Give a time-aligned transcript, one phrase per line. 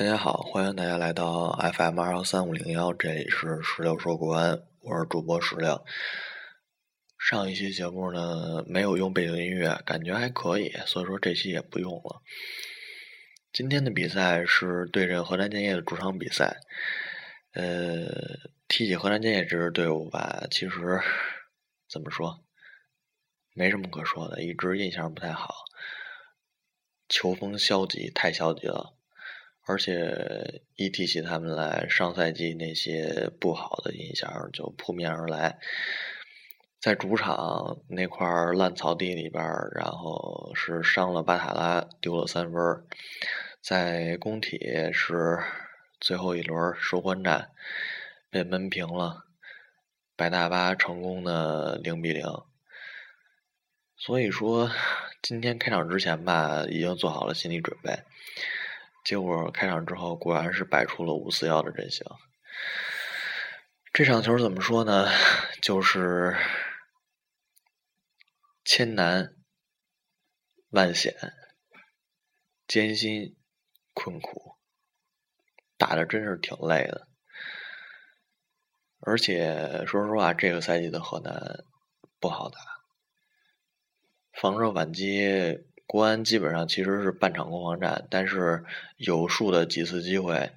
[0.00, 5.84] 大家好，欢迎大家来到 FM 二幺三五零幺，这里是石榴说国安，我是主播石榴。
[7.18, 12.22] 上一期节目呢没有用背景音乐，感觉还可以，所以说这期也不用了。
[13.52, 16.60] 今天的比赛是对阵河南建业的主场比赛。
[17.52, 18.06] 呃，
[18.68, 20.98] 提起河南建业这支队伍吧，其实
[21.90, 22.42] 怎么说，
[23.52, 25.56] 没什么可说的，一直印象不太好，
[27.06, 28.96] 球风消极，太消极了。
[29.66, 35.58] 而且一提起他们来，上赛季那些不好的印象就扑面而来。
[36.80, 42.86] 在主场那块烂草地里边，然后是伤了巴塔拉，丢了三分。
[43.60, 44.58] 在工体
[44.92, 45.38] 是
[46.00, 47.50] 最后一轮收官战，
[48.30, 49.26] 被闷平了。
[50.16, 52.24] 白大巴成功的零比零。
[53.98, 54.70] 所以说，
[55.20, 58.02] 今天开场之前吧，已经做好了心理准备。
[59.04, 62.06] 结果开场之后，果然是摆出了五四幺的阵型。
[63.92, 65.08] 这场球怎么说呢？
[65.62, 66.36] 就是
[68.64, 69.34] 千难
[70.68, 71.14] 万险、
[72.68, 73.36] 艰辛
[73.94, 74.56] 困苦，
[75.76, 77.08] 打的真是挺累的。
[79.00, 81.64] 而且说实话，这个赛季的河南
[82.20, 82.60] 不好打，
[84.40, 85.66] 防守反击。
[85.90, 88.64] 国安基本上其实是半场攻防战，但是
[88.96, 90.52] 有数的几次机会，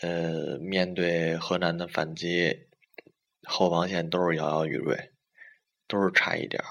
[0.00, 2.66] 呃，面对河南的反击，
[3.46, 5.10] 后防线都是摇摇欲坠，
[5.86, 6.66] 都是差一点儿。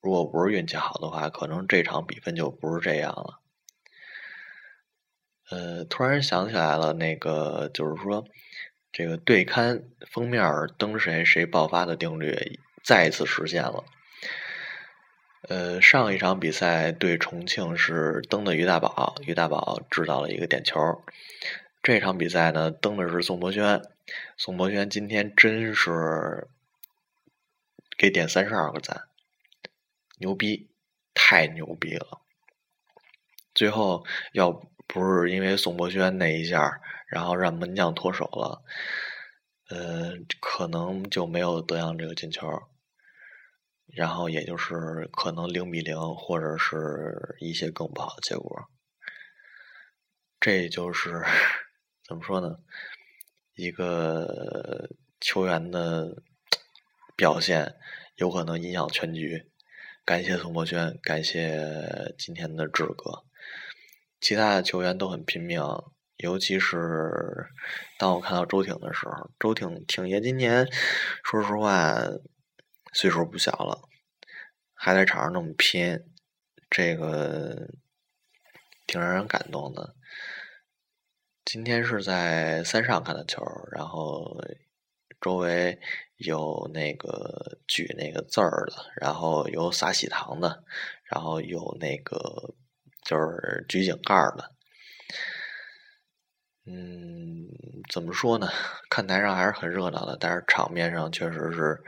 [0.00, 3.40] 如果不是运气好的话，可能这场比分就不是这样了。
[5.48, 8.24] 呃，突然想起来了，那个就是说，
[8.90, 10.44] 这个对刊封面
[10.76, 13.84] 登谁谁爆发的定律再一次实现了。
[15.48, 21.02] 呃，上一场比赛对重庆是登的于大宝，于大宝制造了一个点球。
[21.82, 23.82] 这场比赛呢，登的是宋博轩，
[24.36, 26.46] 宋博轩今天真是
[27.98, 29.08] 给点三十二个赞，
[30.18, 30.68] 牛逼，
[31.12, 32.20] 太牛逼了。
[33.52, 34.52] 最后要
[34.86, 38.62] 不是因为宋博轩那一下，然后让门将脱手了，
[39.68, 42.62] 呃，可能就没有德阳这个进球。
[43.94, 48.68] 然后也就是可能零比零，或者是一些更不好的结果。
[50.40, 51.22] 这就是
[52.08, 52.58] 怎么说呢？
[53.54, 54.88] 一个
[55.20, 56.22] 球员的
[57.14, 57.76] 表现
[58.16, 59.50] 有可能影响全局。
[60.06, 63.24] 感谢宋博轩，感谢今天的志哥。
[64.20, 65.60] 其他的球员都很拼命，
[66.16, 67.46] 尤其是
[67.98, 70.66] 当我看到周挺的时候，周挺挺爷今年
[71.22, 72.00] 说实话。
[72.92, 73.88] 岁数不小了，
[74.74, 75.98] 还在场上那么拼，
[76.68, 77.68] 这个
[78.86, 79.94] 挺让人感动的。
[81.44, 83.42] 今天是在三上看的球，
[83.72, 84.38] 然后
[85.20, 85.80] 周围
[86.16, 90.62] 有那个举那个字儿的，然后有撒喜糖的，
[91.04, 92.54] 然后有那个
[93.04, 94.52] 就是举井盖的。
[96.66, 97.48] 嗯，
[97.90, 98.48] 怎么说呢？
[98.88, 101.82] 看台上还是很热闹的，但是场面上确实是。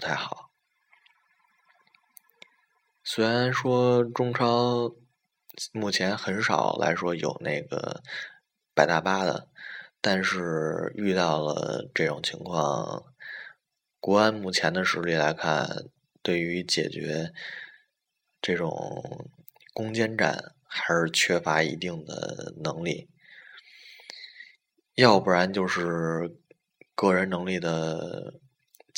[0.00, 0.50] 不太好。
[3.04, 4.94] 虽然说中超
[5.72, 8.02] 目前很少来说有那个
[8.74, 9.50] 摆大巴的，
[10.00, 13.12] 但是遇到了这种情况，
[14.00, 15.90] 国安目前的实力来看，
[16.22, 17.34] 对于解决
[18.40, 19.28] 这种
[19.74, 23.10] 攻坚战还是缺乏一定的能力，
[24.94, 26.38] 要不然就是
[26.94, 28.40] 个人能力的。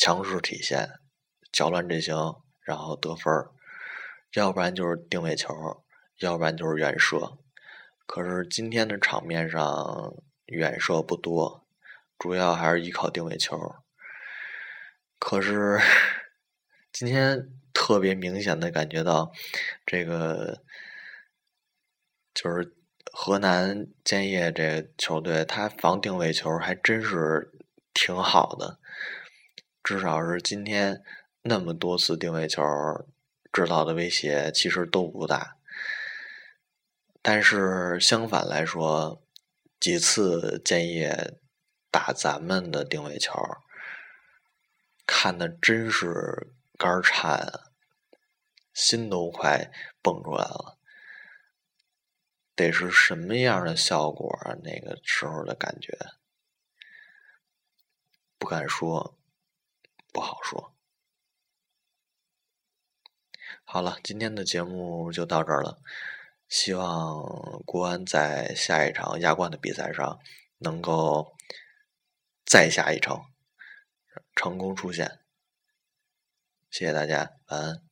[0.05, 0.99] 强势体现，
[1.53, 2.13] 搅乱阵型，
[2.63, 3.53] 然后得分儿；
[4.33, 5.55] 要不然就是定位球，
[6.19, 7.39] 要不然就是远射。
[8.05, 11.65] 可是今天的场面上远射不多，
[12.19, 13.77] 主要还是依靠定位球。
[15.21, 15.81] 可是
[16.93, 19.31] 今天特别明显的感觉到，
[19.87, 20.65] 这个
[22.35, 22.75] 就是
[23.13, 27.53] 河南建业这球队，他防定位球还真是
[27.95, 28.81] 挺好的。
[29.85, 31.03] 至少是今天
[31.43, 32.63] 那么多次定位球
[33.53, 35.57] 制造的威胁其实都不大，
[37.21, 39.21] 但是相反来说，
[39.81, 41.37] 几次建业
[41.91, 43.33] 打咱们的定位球，
[45.05, 47.53] 看的真是肝颤，
[48.73, 50.79] 心都快蹦出来了。
[52.55, 54.55] 得是什么样的效果啊？
[54.63, 55.99] 那个时候的感觉
[58.39, 59.19] 不敢说。
[60.15, 60.77] 不好说。
[63.73, 65.79] 好了，今天的节目就到这儿了。
[66.47, 70.21] 希望国安在下一场亚冠的比赛上
[70.59, 71.35] 能够
[72.45, 73.19] 再下一城，
[74.37, 75.21] 成功出线。
[76.71, 77.92] 谢谢大家，晚安。